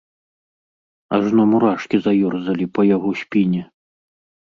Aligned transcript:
Ажно 1.17 1.43
мурашкі 1.51 1.97
заёрзалі 2.05 2.65
па 2.79 2.87
яго 2.95 3.09
спіне. 3.21 3.61